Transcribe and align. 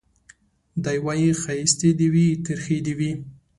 دی 0.83 0.97
وايي 1.05 1.29
ښايستې 1.41 1.89
دي 1.99 2.07
وي 2.13 2.27
ترخې 2.45 2.77
دي 2.85 2.93
وي 2.99 3.11